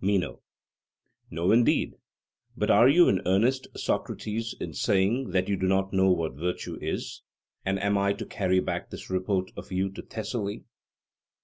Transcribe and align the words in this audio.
MENO: 0.00 0.40
No, 1.32 1.50
indeed. 1.50 1.96
But 2.56 2.70
are 2.70 2.88
you 2.88 3.08
in 3.08 3.22
earnest, 3.26 3.66
Socrates, 3.74 4.54
in 4.60 4.72
saying 4.72 5.30
that 5.30 5.48
you 5.48 5.56
do 5.56 5.66
not 5.66 5.92
know 5.92 6.12
what 6.12 6.36
virtue 6.36 6.78
is? 6.80 7.22
And 7.64 7.76
am 7.82 7.98
I 7.98 8.12
to 8.12 8.24
carry 8.24 8.60
back 8.60 8.90
this 8.90 9.10
report 9.10 9.50
of 9.56 9.72
you 9.72 9.90
to 9.90 10.02
Thessaly? 10.02 10.62